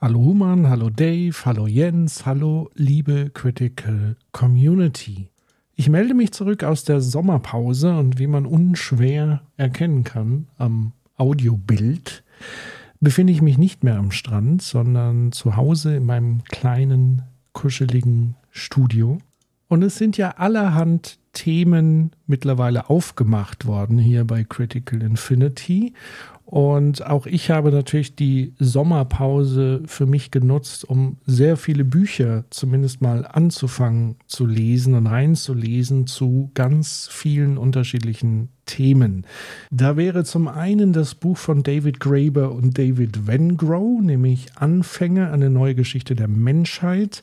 [0.00, 5.28] Hallo Human, hallo Dave, hallo Jens, hallo liebe Critical Community.
[5.76, 12.24] Ich melde mich zurück aus der Sommerpause und wie man unschwer erkennen kann am Audiobild,
[13.00, 17.22] befinde ich mich nicht mehr am Strand, sondern zu Hause in meinem kleinen,
[17.52, 19.18] kuscheligen Studio.
[19.68, 25.94] Und es sind ja allerhand Themen mittlerweile aufgemacht worden hier bei Critical Infinity.
[26.46, 33.00] Und auch ich habe natürlich die Sommerpause für mich genutzt, um sehr viele Bücher zumindest
[33.00, 39.26] mal anzufangen zu lesen und reinzulesen zu ganz vielen unterschiedlichen Themen.
[39.70, 45.50] Da wäre zum einen das Buch von David Graeber und David Vengrow, nämlich Anfänge, eine
[45.50, 47.22] neue Geschichte der Menschheit.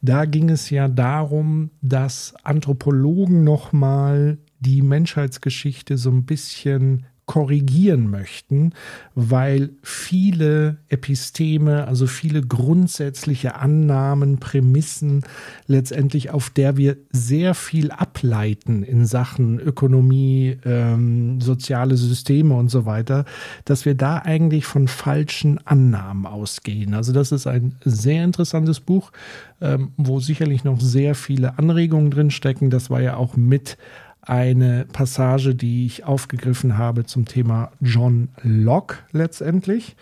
[0.00, 8.72] Da ging es ja darum, dass Anthropologen nochmal die Menschheitsgeschichte so ein bisschen korrigieren möchten,
[9.14, 15.22] weil viele Episteme, also viele grundsätzliche Annahmen, Prämissen
[15.68, 22.84] letztendlich, auf der wir sehr viel ableiten in Sachen Ökonomie, ähm, soziale Systeme und so
[22.84, 23.26] weiter,
[23.64, 26.94] dass wir da eigentlich von falschen Annahmen ausgehen.
[26.94, 29.12] Also das ist ein sehr interessantes Buch,
[29.60, 32.70] ähm, wo sicherlich noch sehr viele Anregungen drin stecken.
[32.70, 33.78] Das war ja auch mit
[34.30, 39.96] eine Passage, die ich aufgegriffen habe zum Thema John Locke letztendlich.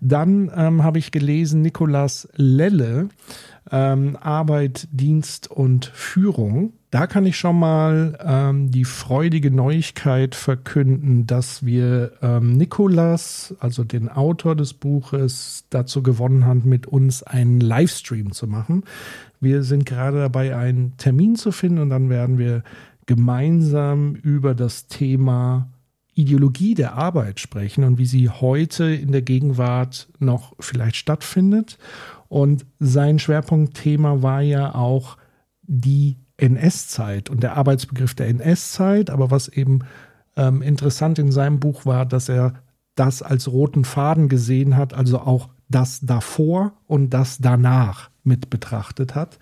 [0.00, 3.08] Dann ähm, habe ich gelesen Nicolas Lelle,
[3.72, 6.74] ähm, Arbeit, Dienst und Führung.
[6.92, 13.82] Da kann ich schon mal ähm, die freudige Neuigkeit verkünden, dass wir ähm, Nikolas, also
[13.82, 18.84] den Autor des Buches, dazu gewonnen haben, mit uns einen Livestream zu machen.
[19.40, 22.62] Wir sind gerade dabei, einen Termin zu finden und dann werden wir
[23.06, 25.68] gemeinsam über das Thema
[26.14, 31.78] Ideologie der Arbeit sprechen und wie sie heute in der Gegenwart noch vielleicht stattfindet.
[32.28, 35.16] Und sein Schwerpunktthema war ja auch
[35.62, 39.10] die NS-Zeit und der Arbeitsbegriff der NS-Zeit.
[39.10, 39.80] Aber was eben
[40.36, 42.54] ähm, interessant in seinem Buch war, dass er
[42.94, 49.14] das als roten Faden gesehen hat, also auch das davor und das danach mit betrachtet
[49.14, 49.38] hat.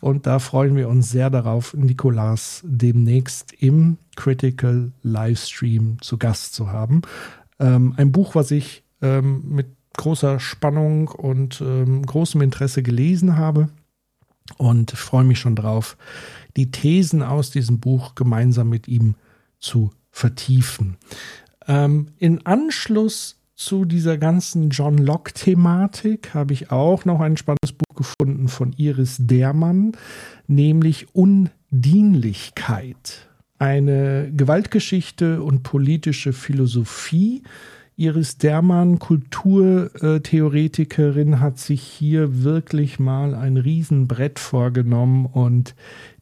[0.00, 6.70] Und da freuen wir uns sehr darauf, Nikolas demnächst im Critical Livestream zu Gast zu
[6.70, 7.02] haben.
[7.58, 9.66] Ähm, ein Buch, was ich ähm, mit
[9.96, 13.68] großer Spannung und ähm, großem Interesse gelesen habe
[14.56, 15.96] und freue mich schon darauf,
[16.56, 19.14] die Thesen aus diesem Buch gemeinsam mit ihm
[19.58, 20.96] zu vertiefen.
[21.66, 27.91] Ähm, in Anschluss zu dieser ganzen John Locke-Thematik habe ich auch noch ein spannendes Buch
[28.02, 29.92] gefunden von Iris Dermann,
[30.48, 33.28] nämlich Undienlichkeit.
[33.58, 37.44] Eine Gewaltgeschichte und politische Philosophie.
[37.96, 45.76] Iris Dermann, Kulturtheoretikerin, hat sich hier wirklich mal ein Riesenbrett vorgenommen und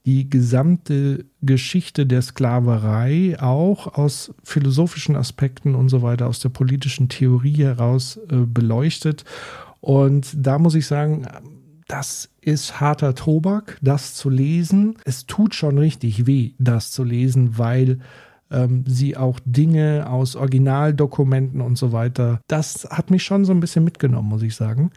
[0.05, 7.09] die gesamte Geschichte der Sklaverei auch aus philosophischen Aspekten und so weiter, aus der politischen
[7.09, 9.25] Theorie heraus äh, beleuchtet.
[9.81, 11.27] Und da muss ich sagen,
[11.91, 14.95] das ist harter Tobak, das zu lesen.
[15.05, 17.99] Es tut schon richtig weh, das zu lesen, weil
[18.49, 23.59] ähm, sie auch Dinge aus Originaldokumenten und so weiter, das hat mich schon so ein
[23.59, 24.93] bisschen mitgenommen, muss ich sagen,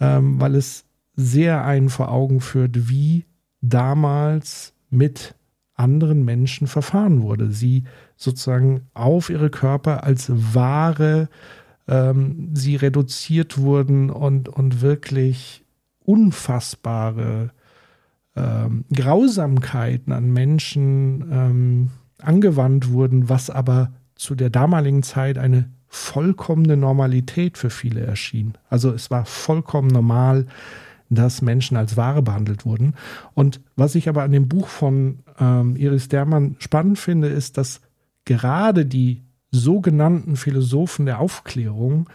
[0.00, 0.84] ähm, weil es
[1.16, 3.24] sehr einen vor Augen führt, wie
[3.60, 5.34] damals mit
[5.74, 7.50] anderen Menschen verfahren wurde.
[7.50, 7.82] Sie
[8.16, 11.28] sozusagen auf ihre Körper als Ware,
[11.88, 15.64] ähm, sie reduziert wurden und, und wirklich
[16.08, 17.50] unfassbare
[18.34, 21.90] ähm, Grausamkeiten an Menschen ähm,
[22.22, 28.54] angewandt wurden, was aber zu der damaligen Zeit eine vollkommene Normalität für viele erschien.
[28.70, 30.46] Also es war vollkommen normal,
[31.10, 32.94] dass Menschen als Ware behandelt wurden.
[33.34, 37.82] Und was ich aber an dem Buch von ähm, Iris Dermann spannend finde, ist, dass
[38.24, 42.08] gerade die sogenannten Philosophen der Aufklärung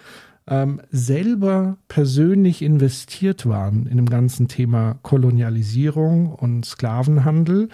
[0.48, 7.70] ähm, selber persönlich investiert waren in dem ganzen Thema Kolonialisierung und Sklavenhandel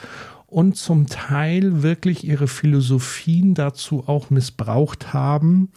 [0.46, 5.70] und zum Teil wirklich ihre Philosophien dazu auch missbraucht haben,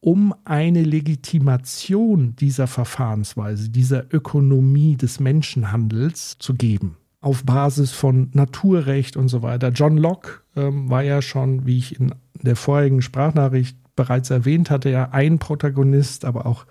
[0.00, 6.96] um eine Legitimation dieser Verfahrensweise, dieser Ökonomie des Menschenhandels zu geben.
[7.20, 9.68] Auf Basis von Naturrecht und so weiter.
[9.68, 14.90] John Locke ähm, war ja schon, wie ich in der vorigen Sprachnachricht bereits erwähnt hatte,
[14.90, 16.66] ja ein Protagonist, aber auch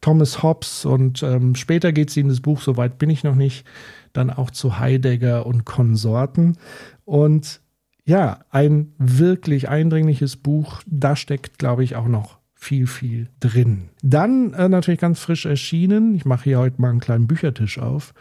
[0.00, 3.66] Thomas Hobbes und ähm, später geht es in das Buch, soweit bin ich noch nicht,
[4.12, 6.56] dann auch zu Heidegger und Konsorten.
[7.04, 7.60] Und
[8.04, 10.82] ja, ein wirklich eindringliches Buch.
[10.86, 13.90] Da steckt, glaube ich, auch noch viel, viel drin.
[14.02, 18.12] Dann äh, natürlich ganz frisch erschienen, ich mache hier heute mal einen kleinen Büchertisch auf.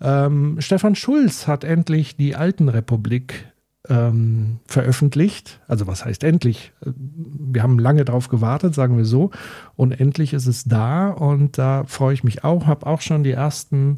[0.00, 3.52] Ähm, Stefan Schulz hat endlich die Alten Republik
[3.88, 5.60] ähm, veröffentlicht.
[5.68, 6.72] Also was heißt endlich?
[6.82, 9.30] Wir haben lange darauf gewartet, sagen wir so.
[9.76, 12.66] Und endlich ist es da und da freue ich mich auch.
[12.66, 13.96] Habe auch schon die ersten,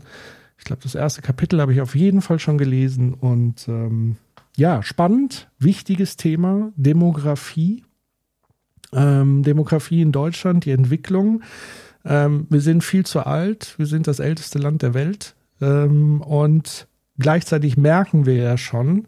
[0.59, 3.15] ich glaube, das erste Kapitel habe ich auf jeden Fall schon gelesen.
[3.15, 4.17] Und ähm,
[4.57, 7.85] ja, spannend, wichtiges Thema, Demografie.
[8.93, 11.43] Ähm, Demografie in Deutschland, die Entwicklung.
[12.05, 15.35] Ähm, wir sind viel zu alt, wir sind das älteste Land der Welt.
[15.61, 16.89] Ähm, und
[17.19, 19.07] gleichzeitig merken wir ja schon,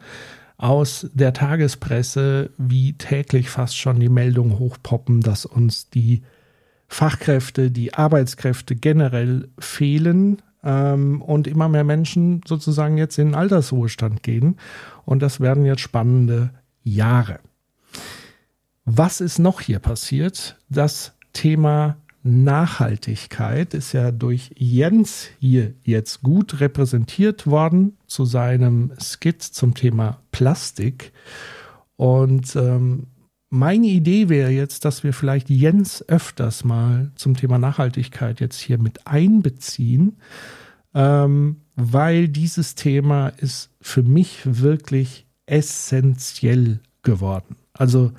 [0.62, 6.22] aus der Tagespresse, wie täglich fast schon die Meldungen hochpoppen, dass uns die
[6.86, 14.22] Fachkräfte, die Arbeitskräfte generell fehlen ähm, und immer mehr Menschen sozusagen jetzt in den Altersruhestand
[14.22, 14.56] gehen.
[15.04, 16.50] Und das werden jetzt spannende
[16.84, 17.40] Jahre.
[18.84, 20.58] Was ist noch hier passiert?
[20.68, 29.42] Das Thema Nachhaltigkeit ist ja durch Jens hier jetzt gut repräsentiert worden zu seinem Skit
[29.42, 31.12] zum Thema Plastik.
[31.96, 33.08] Und ähm,
[33.50, 38.78] meine Idee wäre jetzt, dass wir vielleicht Jens öfters mal zum Thema Nachhaltigkeit jetzt hier
[38.78, 40.16] mit einbeziehen,
[40.94, 47.56] ähm, weil dieses Thema ist für mich wirklich essentiell geworden.
[47.72, 48.12] Also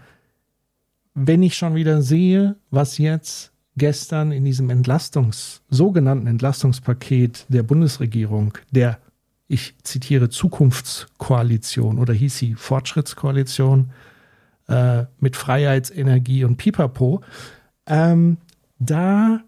[1.13, 8.57] wenn ich schon wieder sehe, was jetzt gestern in diesem Entlastungs, sogenannten Entlastungspaket der Bundesregierung,
[8.71, 8.99] der,
[9.47, 13.91] ich zitiere, Zukunftskoalition oder hieß sie Fortschrittskoalition
[14.67, 17.21] äh, mit Freiheitsenergie und Pipapo,
[17.87, 18.37] ähm,
[18.79, 19.41] da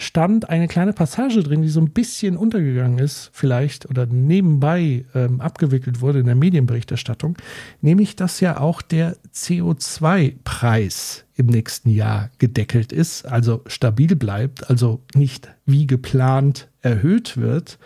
[0.00, 5.42] stand eine kleine Passage drin, die so ein bisschen untergegangen ist, vielleicht oder nebenbei ähm,
[5.42, 7.36] abgewickelt wurde in der Medienberichterstattung,
[7.82, 15.00] nämlich dass ja auch der CO2-Preis im nächsten Jahr gedeckelt ist, also stabil bleibt, also
[15.14, 17.78] nicht wie geplant erhöht wird.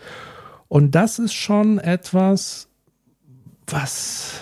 [0.69, 2.69] Und das ist schon etwas,
[3.67, 4.41] was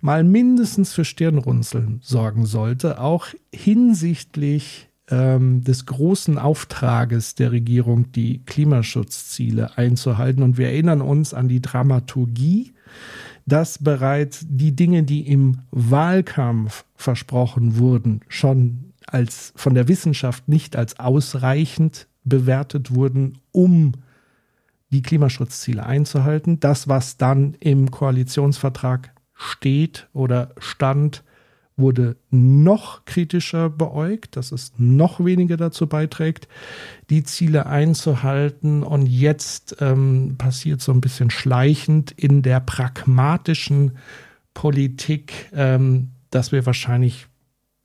[0.00, 8.42] mal mindestens für Stirnrunzeln sorgen sollte, auch hinsichtlich ähm, des großen Auftrages der Regierung, die
[8.44, 10.42] Klimaschutzziele einzuhalten.
[10.42, 12.72] Und wir erinnern uns an die Dramaturgie,
[13.50, 20.76] dass bereits die Dinge, die im Wahlkampf versprochen wurden, schon als von der Wissenschaft nicht
[20.76, 23.92] als ausreichend bewertet wurden, um
[24.90, 26.60] die Klimaschutzziele einzuhalten.
[26.60, 31.24] Das, was dann im Koalitionsvertrag steht oder stand,
[31.80, 36.48] wurde noch kritischer beäugt, dass es noch weniger dazu beiträgt,
[37.10, 38.82] die Ziele einzuhalten.
[38.82, 43.98] Und jetzt ähm, passiert so ein bisschen schleichend in der pragmatischen
[44.54, 47.26] Politik, ähm, dass wir wahrscheinlich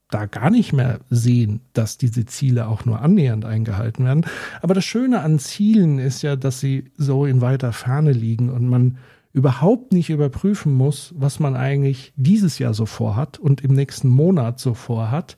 [0.09, 4.25] da gar nicht mehr sehen, dass diese Ziele auch nur annähernd eingehalten werden.
[4.61, 8.67] Aber das Schöne an Zielen ist ja, dass sie so in weiter Ferne liegen und
[8.67, 8.97] man
[9.35, 14.61] überhaupt nicht überprüfen muss, was man eigentlich dieses Jahr so vorhat und im nächsten Monat
[14.61, 15.35] so vorhat,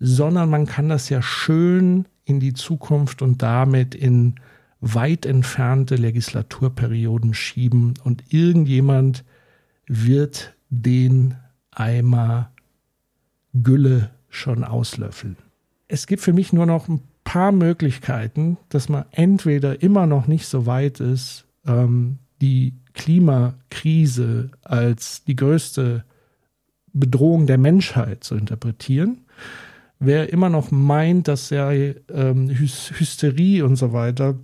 [0.00, 4.34] sondern man kann das ja schön in die Zukunft und damit in
[4.80, 9.24] weit entfernte Legislaturperioden schieben und irgendjemand
[9.86, 11.36] wird den
[11.70, 12.50] Eimer
[13.54, 15.36] Gülle schon auslöffeln.
[15.86, 20.48] Es gibt für mich nur noch ein paar Möglichkeiten, dass man entweder immer noch nicht
[20.48, 26.04] so weit ist, ähm, die Klimakrise als die größte
[26.92, 29.18] Bedrohung der Menschheit zu interpretieren.
[29.98, 34.36] Wer immer noch meint, dass sei ähm, Hysterie und so weiter,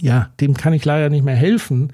[0.00, 1.92] ja, dem kann ich leider nicht mehr helfen,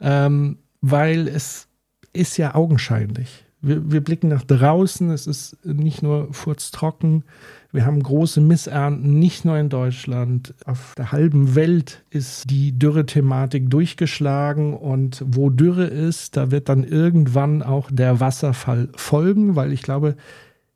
[0.00, 1.66] ähm, weil es
[2.12, 3.44] ist ja augenscheinlich.
[3.62, 7.24] Wir, wir blicken nach draußen, es ist nicht nur furztrocken,
[7.72, 10.54] wir haben große Missernten, nicht nur in Deutschland.
[10.64, 16.82] Auf der halben Welt ist die Dürre-Thematik durchgeschlagen und wo Dürre ist, da wird dann
[16.82, 20.16] irgendwann auch der Wasserfall folgen, weil ich glaube,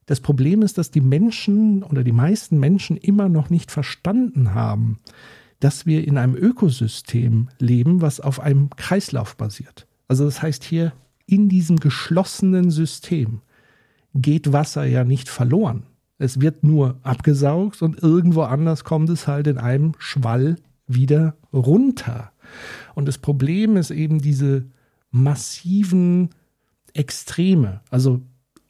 [0.07, 5.01] das Problem ist, dass die Menschen oder die meisten Menschen immer noch nicht verstanden haben,
[5.59, 9.87] dass wir in einem Ökosystem leben, was auf einem Kreislauf basiert.
[10.07, 10.93] Also das heißt hier,
[11.27, 13.41] in diesem geschlossenen System
[14.15, 15.85] geht Wasser ja nicht verloren.
[16.19, 20.57] Es wird nur abgesaugt und irgendwo anders kommt es halt in einem Schwall
[20.87, 22.33] wieder runter.
[22.95, 24.67] Und das Problem ist eben diese
[25.11, 26.31] massiven
[26.93, 27.81] Extreme.
[27.91, 28.21] Also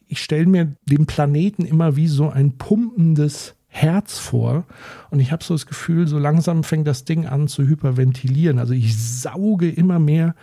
[0.07, 4.65] ich stelle mir den Planeten immer wie so ein pumpendes Herz vor
[5.09, 8.57] und ich habe so das Gefühl, so langsam fängt das Ding an zu hyperventilieren.
[8.57, 10.33] Also ich sauge immer mehr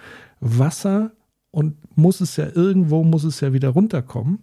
[0.41, 1.13] Wasser
[1.51, 4.41] und muss es ja irgendwo, muss es ja wieder runterkommen.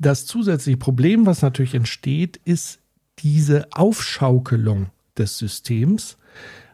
[0.00, 2.80] Das zusätzliche Problem, was natürlich entsteht, ist
[3.18, 4.86] diese Aufschaukelung
[5.18, 6.16] des Systems,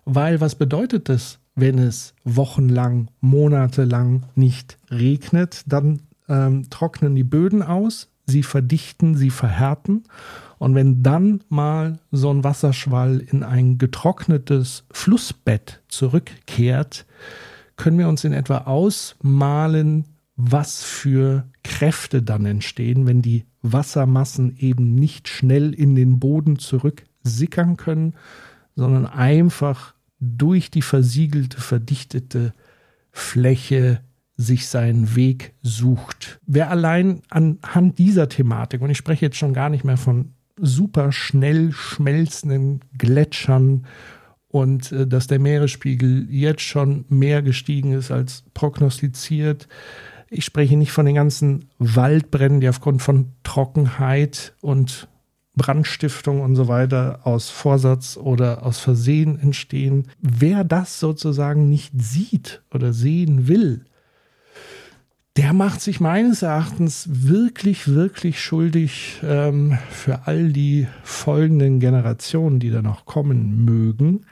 [0.05, 5.65] weil was bedeutet das, wenn es wochenlang, monatelang nicht regnet?
[5.67, 10.05] Dann ähm, trocknen die Böden aus, sie verdichten, sie verhärten.
[10.59, 17.07] Und wenn dann mal so ein Wasserschwall in ein getrocknetes Flussbett zurückkehrt,
[17.75, 20.05] können wir uns in etwa ausmalen,
[20.37, 27.77] was für Kräfte dann entstehen, wenn die Wassermassen eben nicht schnell in den Boden zurücksickern
[27.77, 28.15] können,
[28.75, 32.53] sondern einfach durch die versiegelte, verdichtete
[33.11, 34.01] Fläche
[34.37, 36.39] sich seinen Weg sucht.
[36.47, 41.13] Wer allein anhand dieser Thematik, und ich spreche jetzt schon gar nicht mehr von super
[41.13, 43.87] schnell schmelzenden Gletschern
[44.49, 49.69] und äh, dass der Meeresspiegel jetzt schon mehr gestiegen ist als prognostiziert.
[50.29, 55.09] Ich spreche nicht von den ganzen Waldbränden, die aufgrund von Trockenheit und
[55.55, 60.09] Brandstiftung und so weiter aus Vorsatz oder aus Versehen entstehen.
[60.21, 63.85] Wer das sozusagen nicht sieht oder sehen will,
[65.37, 72.71] der macht sich meines Erachtens wirklich, wirklich schuldig ähm, für all die folgenden Generationen, die
[72.71, 74.27] da noch kommen mögen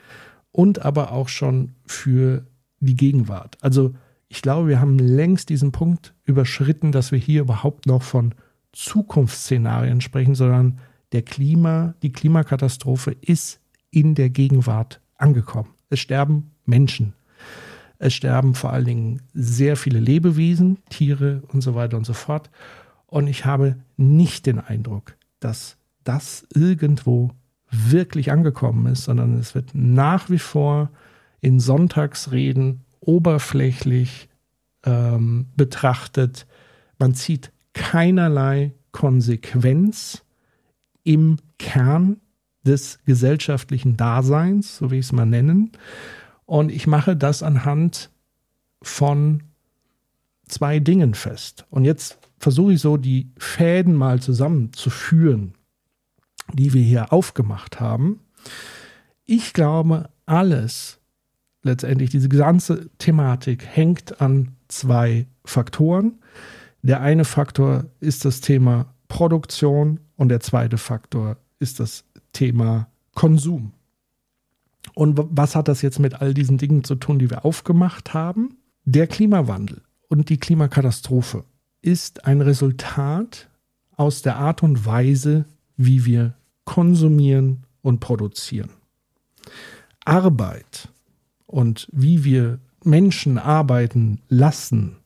[0.51, 2.45] und aber auch schon für
[2.79, 3.57] die Gegenwart.
[3.61, 3.93] Also
[4.35, 8.35] ich glaube, wir haben längst diesen Punkt überschritten, dass wir hier überhaupt noch von
[8.73, 10.79] Zukunftsszenarien sprechen, sondern
[11.13, 13.61] der Klima, die Klimakatastrophe ist
[13.91, 15.69] in der Gegenwart angekommen.
[15.89, 17.13] Es sterben Menschen.
[17.97, 22.49] Es sterben vor allen Dingen sehr viele Lebewesen, Tiere und so weiter und so fort.
[23.05, 27.31] Und ich habe nicht den Eindruck, dass das irgendwo
[27.71, 30.89] wirklich angekommen ist, sondern es wird nach wie vor
[31.39, 34.29] in Sonntagsreden oberflächlich
[34.83, 36.45] ähm, betrachtet.
[36.99, 40.23] Man zieht keinerlei Konsequenz
[41.03, 42.17] im Kern
[42.65, 45.71] des gesellschaftlichen Daseins, so wie ich es mal nennen.
[46.45, 48.09] Und ich mache das anhand
[48.81, 49.43] von
[50.47, 51.65] zwei Dingen fest.
[51.69, 55.53] Und jetzt versuche ich so die Fäden mal zusammenzuführen,
[56.53, 58.19] die wir hier aufgemacht haben.
[59.25, 60.99] Ich glaube, alles,
[61.65, 66.19] letztendlich diese ganze Thematik hängt an zwei Faktoren.
[66.81, 73.73] Der eine Faktor ist das Thema Produktion und der zweite Faktor ist das Thema Konsum.
[74.93, 78.57] Und was hat das jetzt mit all diesen Dingen zu tun, die wir aufgemacht haben?
[78.83, 81.43] Der Klimawandel und die Klimakatastrophe
[81.81, 83.49] ist ein Resultat
[83.97, 85.45] aus der Art und Weise,
[85.77, 88.69] wie wir konsumieren und produzieren.
[90.03, 90.89] Arbeit
[91.55, 94.97] und wie wir Menschen arbeiten lassen,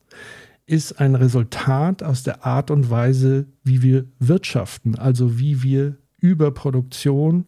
[0.66, 6.50] ist ein Resultat aus der Art und Weise, wie wir wirtschaften, also wie wir über
[6.50, 7.46] Produktion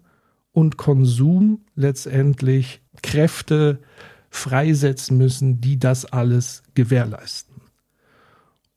[0.52, 3.80] und Konsum letztendlich Kräfte
[4.30, 7.56] freisetzen müssen, die das alles gewährleisten.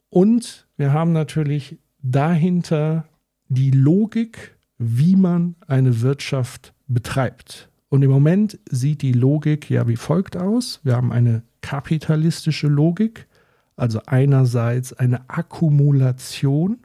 [0.09, 3.07] Und wir haben natürlich dahinter
[3.47, 7.69] die Logik, wie man eine Wirtschaft betreibt.
[7.89, 10.79] Und im Moment sieht die Logik ja wie folgt aus.
[10.83, 13.27] Wir haben eine kapitalistische Logik,
[13.75, 16.79] also einerseits eine Akkumulation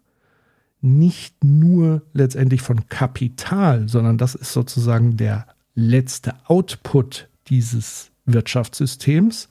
[0.83, 9.49] nicht nur letztendlich von Kapital, sondern das ist sozusagen der letzte Output dieses Wirtschaftssystems,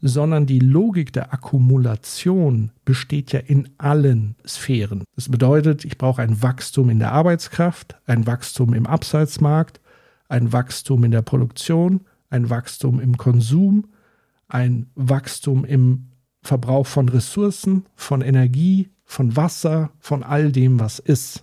[0.00, 5.04] sondern die Logik der Akkumulation besteht ja in allen Sphären.
[5.16, 9.80] Das bedeutet, ich brauche ein Wachstum in der Arbeitskraft, ein Wachstum im Abseitsmarkt,
[10.28, 13.86] ein Wachstum in der Produktion, ein Wachstum im Konsum,
[14.48, 16.08] ein Wachstum im
[16.42, 21.42] Verbrauch von Ressourcen, von Energie, von Wasser, von all dem, was ist.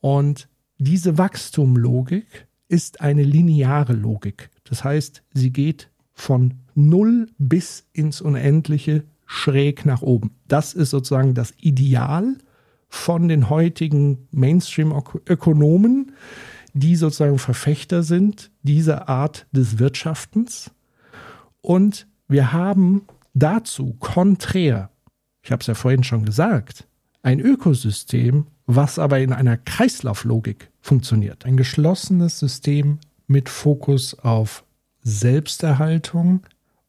[0.00, 4.50] Und diese Wachstumlogik ist eine lineare Logik.
[4.64, 10.32] Das heißt, sie geht von Null bis ins Unendliche schräg nach oben.
[10.48, 12.36] Das ist sozusagen das Ideal
[12.88, 16.12] von den heutigen Mainstream-Ökonomen,
[16.72, 20.70] die sozusagen Verfechter sind dieser Art des Wirtschaftens.
[21.60, 23.02] Und wir haben
[23.34, 24.90] dazu konträr,
[25.42, 26.86] ich habe es ja vorhin schon gesagt,
[27.22, 31.44] ein Ökosystem, was aber in einer Kreislauflogik funktioniert.
[31.44, 34.64] Ein geschlossenes System mit Fokus auf
[35.02, 36.42] Selbsterhaltung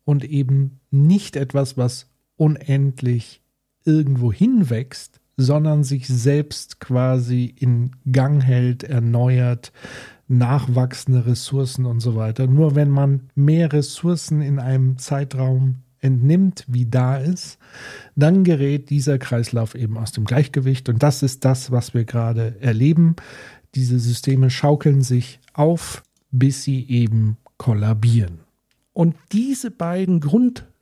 [0.05, 3.41] und eben nicht etwas, was unendlich
[3.85, 9.71] irgendwo hinwächst, sondern sich selbst quasi in Gang hält, erneuert,
[10.27, 12.47] nachwachsende Ressourcen und so weiter.
[12.47, 17.57] Nur wenn man mehr Ressourcen in einem Zeitraum entnimmt, wie da ist,
[18.15, 20.89] dann gerät dieser Kreislauf eben aus dem Gleichgewicht.
[20.89, 23.15] Und das ist das, was wir gerade erleben.
[23.75, 28.39] Diese Systeme schaukeln sich auf, bis sie eben kollabieren.
[28.93, 30.19] Und diese beiden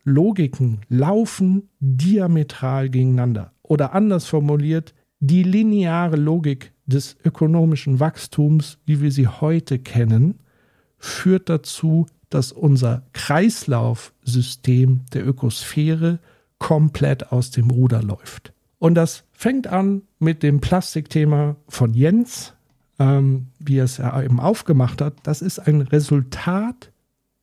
[0.10, 3.54] Grundlogiken laufen diametral gegeneinander.
[3.62, 10.40] Oder anders formuliert, die lineare Logik des ökonomischen Wachstums, wie wir sie heute kennen,
[10.98, 16.18] führt dazu, dass unser Kreislaufsystem der Ökosphäre
[16.58, 18.54] komplett aus dem Ruder läuft.
[18.80, 22.56] Und das fängt an mit dem Plastikthema von Jens,
[22.98, 25.14] ähm, wie er es ja eben aufgemacht hat.
[25.22, 26.92] Das ist ein Resultat,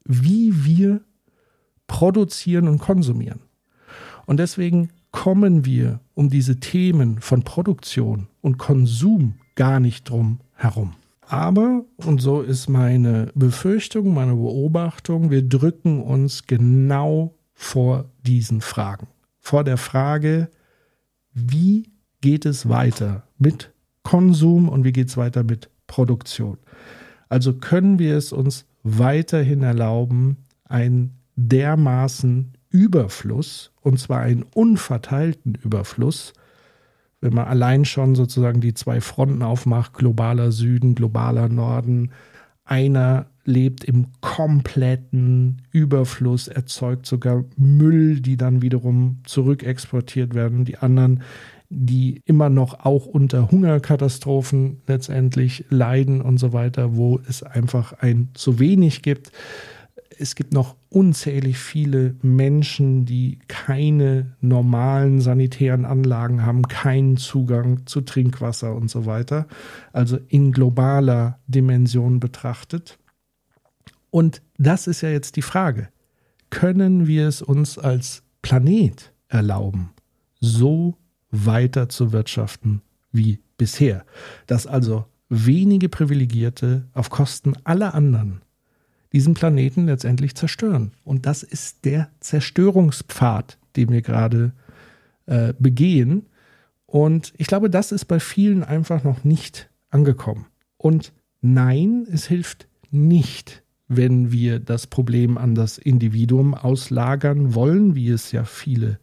[0.04, 1.02] wie wir
[1.86, 3.40] produzieren und konsumieren.
[4.26, 10.94] Und deswegen kommen wir um diese Themen von Produktion und Konsum gar nicht drum herum.
[11.28, 19.08] Aber, und so ist meine Befürchtung, meine Beobachtung, wir drücken uns genau vor diesen Fragen.
[19.40, 20.50] Vor der Frage,
[21.32, 21.90] wie
[22.20, 26.58] geht es weiter mit Konsum und wie geht es weiter mit Produktion?
[27.28, 36.32] Also können wir es uns weiterhin erlauben, einen dermaßen Überfluss, und zwar einen unverteilten Überfluss,
[37.20, 42.10] wenn man allein schon sozusagen die zwei Fronten aufmacht, globaler Süden, globaler Norden,
[42.64, 50.64] einer lebt im kompletten Überfluss, erzeugt sogar Müll, die dann wiederum zurückexportiert werden.
[50.64, 51.22] Die anderen,
[51.68, 58.30] die immer noch auch unter Hungerkatastrophen letztendlich leiden und so weiter, wo es einfach ein
[58.34, 59.30] zu wenig gibt
[60.18, 68.00] es gibt noch unzählig viele Menschen, die keine normalen sanitären Anlagen haben, keinen Zugang zu
[68.00, 69.46] Trinkwasser und so weiter.
[69.92, 72.98] Also in globaler Dimension betrachtet.
[74.10, 75.88] Und das ist ja jetzt die Frage.
[76.50, 79.90] Können wir es uns als Planet erlauben,
[80.40, 80.96] so
[81.30, 82.82] weiter zu wirtschaften
[83.12, 84.06] wie bisher?
[84.46, 88.42] Dass also wenige Privilegierte auf Kosten aller anderen
[89.16, 90.92] diesen Planeten letztendlich zerstören.
[91.02, 94.52] Und das ist der Zerstörungspfad, den wir gerade
[95.24, 96.26] äh, begehen.
[96.84, 100.48] Und ich glaube, das ist bei vielen einfach noch nicht angekommen.
[100.76, 108.10] Und nein, es hilft nicht, wenn wir das Problem an das Individuum auslagern wollen, wie
[108.10, 108.98] es ja viele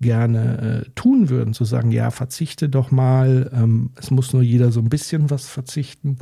[0.00, 4.72] gerne äh, tun würden, zu sagen, ja, verzichte doch mal, ähm, es muss nur jeder
[4.72, 6.16] so ein bisschen was verzichten.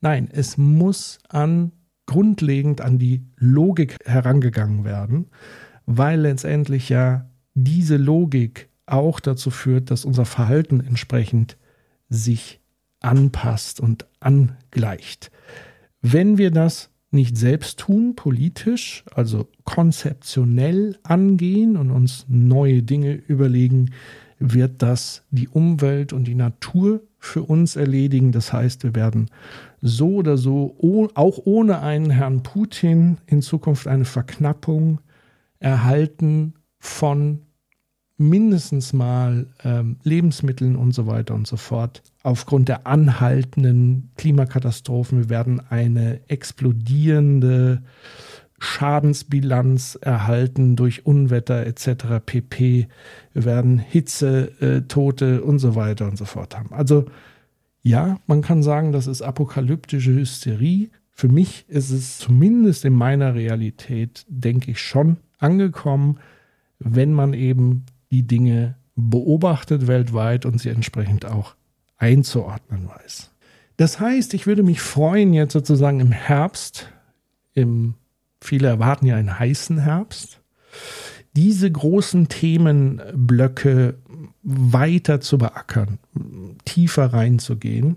[0.00, 1.72] Nein, es muss an
[2.06, 5.26] grundlegend an die Logik herangegangen werden,
[5.86, 11.56] weil letztendlich ja diese Logik auch dazu führt, dass unser Verhalten entsprechend
[12.08, 12.60] sich
[13.00, 15.30] anpasst und angleicht.
[16.00, 23.90] Wenn wir das nicht selbst tun, politisch, also konzeptionell angehen und uns neue Dinge überlegen,
[24.38, 28.32] wird das die Umwelt und die Natur für uns erledigen.
[28.32, 29.30] Das heißt, wir werden
[29.82, 30.76] so oder so,
[31.14, 35.00] auch ohne einen Herrn Putin, in Zukunft eine Verknappung
[35.58, 37.42] erhalten von
[38.16, 42.02] mindestens mal ähm, Lebensmitteln und so weiter und so fort.
[42.22, 47.82] Aufgrund der anhaltenden Klimakatastrophen, wir werden eine explodierende
[48.60, 52.24] Schadensbilanz erhalten durch Unwetter etc.
[52.24, 52.86] pp.
[53.32, 56.72] Wir werden Hitze, äh, Tote und so weiter und so fort haben.
[56.72, 57.06] Also
[57.82, 60.90] ja, man kann sagen, das ist apokalyptische Hysterie.
[61.10, 66.18] Für mich ist es zumindest in meiner Realität, denke ich, schon angekommen,
[66.78, 71.54] wenn man eben die Dinge beobachtet weltweit und sie entsprechend auch
[71.96, 73.30] einzuordnen weiß.
[73.76, 76.88] Das heißt, ich würde mich freuen, jetzt sozusagen im Herbst,
[77.54, 77.94] im,
[78.40, 80.40] viele erwarten ja einen heißen Herbst,
[81.34, 83.96] diese großen Themenblöcke
[84.42, 85.98] weiter zu beackern,
[86.64, 87.96] tiefer reinzugehen.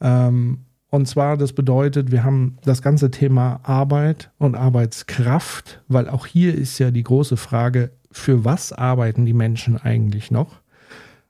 [0.00, 0.58] Ähm,
[0.90, 6.54] und zwar, das bedeutet, wir haben das ganze Thema Arbeit und Arbeitskraft, weil auch hier
[6.54, 10.60] ist ja die große Frage, für was arbeiten die Menschen eigentlich noch?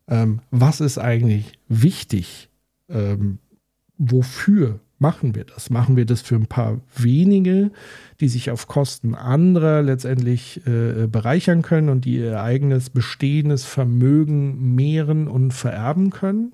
[0.09, 2.49] Ähm, was ist eigentlich wichtig?
[2.89, 3.39] Ähm,
[3.99, 5.71] wofür machen wir das?
[5.71, 7.73] Machen wir das für ein paar wenige,
[8.21, 14.75] die sich auf Kosten anderer letztendlich äh, bereichern können und die ihr eigenes bestehendes Vermögen
[14.75, 16.53] mehren und vererben können?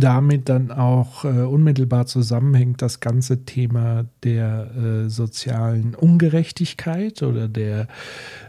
[0.00, 7.88] damit dann auch äh, unmittelbar zusammenhängt das ganze Thema der äh, sozialen Ungerechtigkeit oder der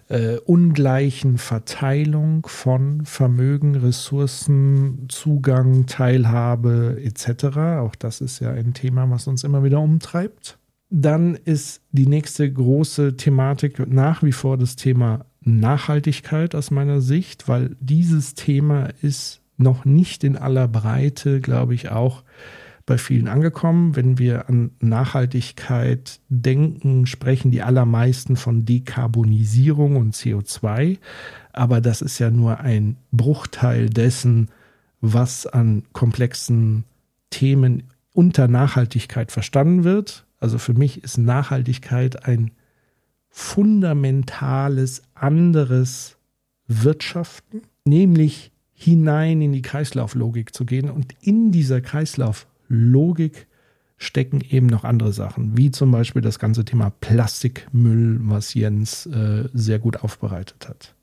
[0.10, 7.58] äh, ungleichen Verteilung von Vermögen, Ressourcen, Zugang, Teilhabe etc.
[7.80, 10.58] Auch das ist ja ein Thema, was uns immer wieder umtreibt.
[10.89, 17.48] Dann ist die nächste große Thematik nach wie vor das Thema Nachhaltigkeit aus meiner Sicht,
[17.48, 22.24] weil dieses Thema ist noch nicht in aller Breite, glaube ich, auch
[22.89, 23.95] bei vielen angekommen.
[23.95, 30.97] Wenn wir an Nachhaltigkeit denken, sprechen die allermeisten von Dekarbonisierung und CO2.
[31.54, 34.49] Aber das ist ja nur ein Bruchteil dessen,
[35.02, 36.84] was an komplexen
[37.30, 40.25] Themen unter Nachhaltigkeit verstanden wird.
[40.39, 42.49] Also für mich ist Nachhaltigkeit ein
[43.30, 46.17] fundamentales anderes
[46.67, 50.89] Wirtschaften, nämlich hinein in die Kreislauflogik zu gehen.
[50.89, 51.82] Und in dieser
[52.70, 53.48] Kreislauflogik
[53.98, 59.50] stecken eben noch andere Sachen, wie zum Beispiel das ganze Thema Plastikmüll, was Jens äh,
[59.54, 60.96] sehr gut aufbereitet hat.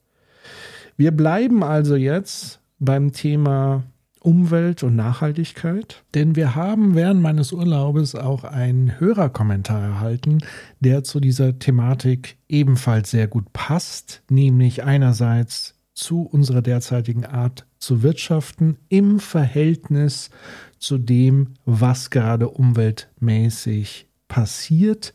[0.96, 3.84] Wir bleiben also jetzt beim Thema
[4.20, 10.38] Umwelt und Nachhaltigkeit, denn wir haben während meines Urlaubes auch einen Hörerkommentar erhalten,
[10.80, 18.02] der zu dieser Thematik ebenfalls sehr gut passt, nämlich einerseits zu unserer derzeitigen Art zu
[18.02, 20.30] wirtschaften im Verhältnis
[20.78, 25.14] zu dem, was gerade umweltmäßig passiert.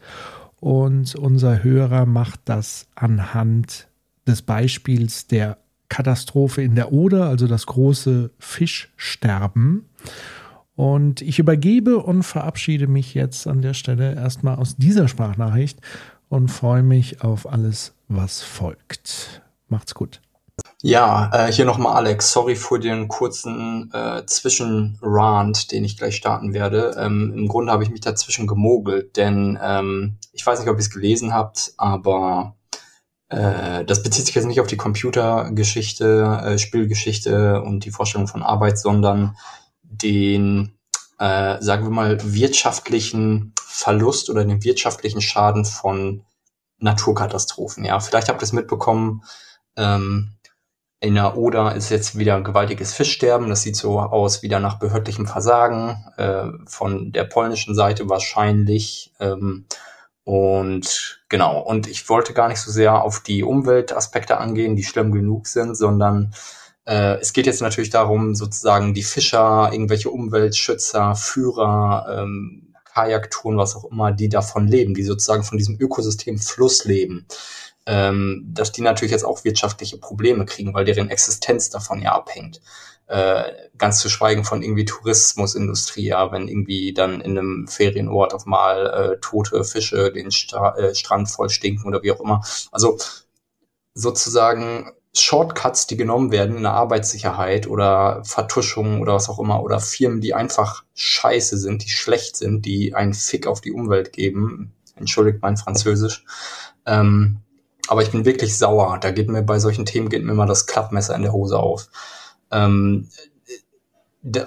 [0.59, 3.87] Und unser Hörer macht das anhand
[4.27, 5.57] des Beispiels der
[5.89, 9.89] Katastrophe in der Oder, also das große Fischsterben.
[10.75, 15.79] Und ich übergebe und verabschiede mich jetzt an der Stelle erstmal aus dieser Sprachnachricht
[16.29, 19.41] und freue mich auf alles, was folgt.
[19.67, 20.21] Macht's gut.
[20.83, 22.31] Ja, äh, hier nochmal Alex.
[22.31, 26.95] Sorry für den kurzen äh, Zwischenrand, den ich gleich starten werde.
[26.97, 30.79] Ähm, Im Grunde habe ich mich dazwischen gemogelt, denn ähm, ich weiß nicht, ob ihr
[30.79, 32.55] es gelesen habt, aber
[33.29, 38.41] äh, das bezieht sich jetzt nicht auf die Computergeschichte, äh, Spielgeschichte und die Vorstellung von
[38.41, 39.37] Arbeit, sondern
[39.83, 40.73] den,
[41.19, 46.23] äh, sagen wir mal, wirtschaftlichen Verlust oder den wirtschaftlichen Schaden von
[46.79, 47.85] Naturkatastrophen.
[47.85, 49.23] Ja, vielleicht habt ihr es mitbekommen.
[49.77, 50.33] Ähm,
[51.01, 53.49] in der Oder ist jetzt wieder ein gewaltiges Fischsterben.
[53.49, 59.11] Das sieht so aus wieder nach behördlichem Versagen äh, von der polnischen Seite wahrscheinlich.
[59.19, 59.65] Ähm,
[60.23, 65.11] und genau, und ich wollte gar nicht so sehr auf die Umweltaspekte angehen, die schlimm
[65.11, 66.35] genug sind, sondern
[66.85, 73.75] äh, es geht jetzt natürlich darum, sozusagen die Fischer, irgendwelche Umweltschützer, Führer, ähm, Kajaktouren, was
[73.75, 77.25] auch immer, die davon leben, die sozusagen von diesem Ökosystem Fluss leben,
[77.85, 82.61] ähm, dass die natürlich jetzt auch wirtschaftliche Probleme kriegen, weil deren Existenz davon ja abhängt.
[83.07, 88.45] Äh, ganz zu schweigen von irgendwie Tourismusindustrie, ja, wenn irgendwie dann in einem Ferienort auf
[88.45, 92.41] mal äh, tote Fische den Stra äh, Strand voll stinken oder wie auch immer.
[92.71, 92.97] Also
[93.93, 99.81] sozusagen Shortcuts, die genommen werden in der Arbeitssicherheit oder Vertuschungen oder was auch immer oder
[99.81, 104.73] Firmen, die einfach scheiße sind, die schlecht sind, die einen Fick auf die Umwelt geben.
[104.95, 106.23] Entschuldigt mein Französisch.
[106.85, 107.41] Ähm,
[107.91, 108.97] aber ich bin wirklich sauer.
[109.01, 111.89] Da geht mir bei solchen Themen geht mir immer das Klappmesser in der Hose auf.
[112.49, 113.09] Ähm,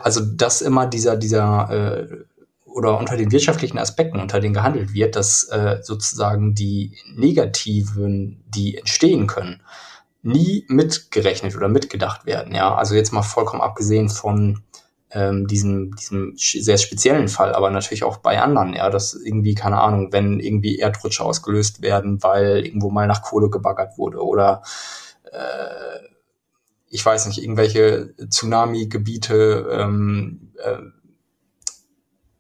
[0.00, 2.24] also dass immer dieser, dieser äh,
[2.64, 8.78] oder unter den wirtschaftlichen Aspekten, unter denen gehandelt wird, dass äh, sozusagen die negativen, die
[8.78, 9.60] entstehen können,
[10.22, 12.54] nie mitgerechnet oder mitgedacht werden.
[12.54, 14.62] Ja, also jetzt mal vollkommen abgesehen von
[15.14, 19.80] ähm, diesem, diesem sehr speziellen Fall, aber natürlich auch bei anderen, ja, dass irgendwie, keine
[19.80, 24.62] Ahnung, wenn irgendwie Erdrutsche ausgelöst werden, weil irgendwo mal nach Kohle gebaggert wurde oder
[25.30, 26.04] äh,
[26.88, 30.78] ich weiß nicht, irgendwelche Tsunami-Gebiete ähm, äh,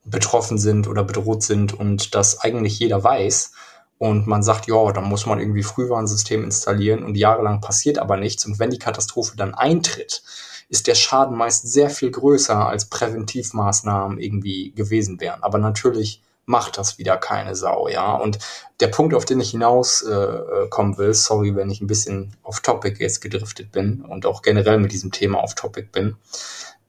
[0.04, 3.52] betroffen sind oder bedroht sind und das eigentlich jeder weiß
[3.98, 8.44] und man sagt, ja, dann muss man irgendwie Frühwarnsystem installieren und jahrelang passiert aber nichts
[8.46, 10.22] und wenn die Katastrophe dann eintritt,
[10.68, 15.42] ist der Schaden meist sehr viel größer als Präventivmaßnahmen irgendwie gewesen wären.
[15.42, 18.14] Aber natürlich macht das wieder keine Sau, ja.
[18.14, 18.38] Und
[18.80, 22.60] der Punkt, auf den ich hinaus äh, äh, will, sorry, wenn ich ein bisschen off
[22.60, 26.16] Topic jetzt gedriftet bin und auch generell mit diesem Thema off Topic bin,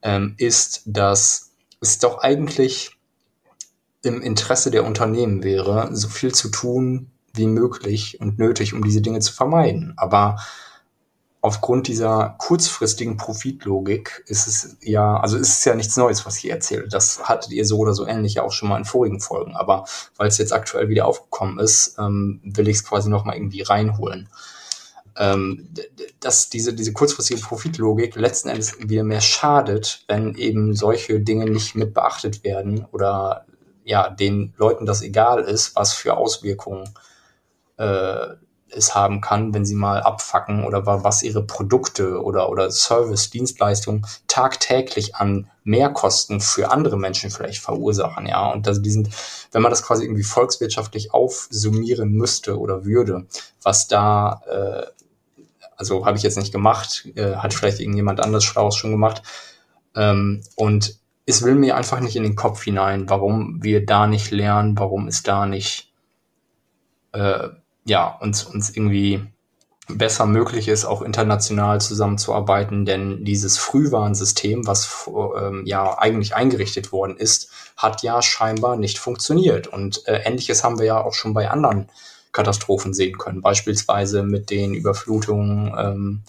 [0.01, 2.97] ähm, ist, dass es doch eigentlich
[4.03, 9.01] im Interesse der Unternehmen wäre, so viel zu tun wie möglich und nötig, um diese
[9.01, 9.93] Dinge zu vermeiden.
[9.97, 10.37] Aber
[11.45, 16.49] aufgrund dieser kurzfristigen Profitlogik ist es ja, also ist es ja nichts Neues, was ich
[16.49, 16.87] erzähle.
[16.87, 19.55] Das hattet ihr so oder so ähnlich ja auch schon mal in vorigen Folgen.
[19.55, 19.85] Aber
[20.17, 24.27] weil es jetzt aktuell wieder aufgekommen ist, ähm, will ich es quasi nochmal irgendwie reinholen.
[25.17, 25.69] Ähm,
[26.19, 31.75] dass diese, diese kurzfristige Profitlogik letzten Endes wieder mehr schadet, wenn eben solche Dinge nicht
[31.75, 33.45] mit beachtet werden oder
[33.83, 36.89] ja, den Leuten das egal ist, was für Auswirkungen
[37.77, 38.29] äh,
[38.75, 44.05] es haben kann, wenn sie mal abfacken oder was ihre Produkte oder, oder Service, Dienstleistungen
[44.27, 48.51] tagtäglich an Mehrkosten für andere Menschen vielleicht verursachen, ja.
[48.51, 49.09] Und also die sind,
[49.51, 53.25] wenn man das quasi irgendwie volkswirtschaftlich aufsummieren müsste oder würde,
[53.63, 54.85] was da äh,
[55.77, 59.23] Also habe ich jetzt nicht gemacht, äh, hat vielleicht irgendjemand anderes Schlaues schon gemacht.
[59.95, 64.31] Ähm, und es will mir einfach nicht in den Kopf hinein, warum wir da nicht
[64.31, 65.91] lernen, warum es da nicht
[67.13, 67.49] äh,
[67.85, 69.23] ja, uns, uns irgendwie
[69.87, 77.17] besser möglich ist, auch international zusammenzuarbeiten, denn dieses Frühwarnsystem, was ähm, ja eigentlich eingerichtet worden
[77.17, 79.67] ist, hat ja scheinbar nicht funktioniert.
[79.67, 81.89] Und äh, ähnliches haben wir ja auch schon bei anderen
[82.31, 86.23] Katastrophen sehen können, beispielsweise mit den Überflutungen ähm,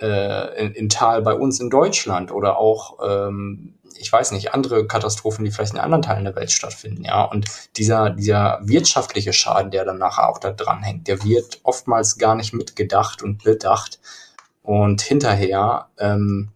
[0.00, 5.44] äh, im Tal bei uns in Deutschland oder auch ähm, ich weiß nicht, andere Katastrophen,
[5.44, 7.24] die vielleicht in anderen Teilen der Welt stattfinden, ja.
[7.24, 12.18] Und dieser, dieser wirtschaftliche Schaden, der dann nachher auch da dran hängt, der wird oftmals
[12.18, 14.00] gar nicht mitgedacht und bedacht.
[14.62, 16.50] Und hinterher, ähm,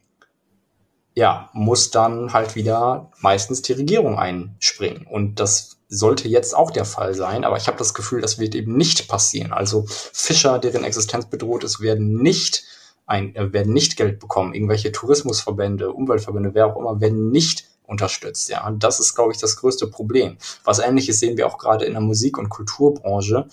[1.14, 5.06] ja, muss dann halt wieder meistens die Regierung einspringen.
[5.06, 8.54] Und das sollte jetzt auch der Fall sein, aber ich habe das Gefühl, das wird
[8.54, 9.52] eben nicht passieren.
[9.52, 12.64] Also Fischer, deren Existenz bedroht ist, werden nicht
[13.06, 14.52] ein, äh, werden nicht Geld bekommen.
[14.54, 18.48] Irgendwelche Tourismusverbände, Umweltverbände, wer auch immer, werden nicht unterstützt.
[18.48, 20.38] Ja, und das ist, glaube ich, das größte Problem.
[20.64, 23.48] Was Ähnliches sehen wir auch gerade in der Musik- und Kulturbranche,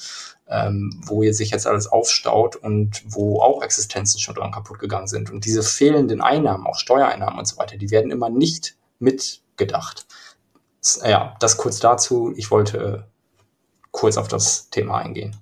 [0.47, 5.29] ähm, wo sich jetzt alles aufstaut und wo auch Existenzen schon dran kaputt gegangen sind.
[5.29, 10.07] Und diese fehlenden Einnahmen, auch Steuereinnahmen und so weiter, die werden immer nicht mitgedacht.
[11.03, 12.33] Ja, das kurz dazu.
[12.35, 13.07] Ich wollte
[13.91, 15.35] kurz auf das Thema eingehen.